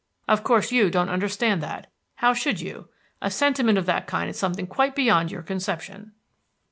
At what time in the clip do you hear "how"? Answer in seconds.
2.15-2.33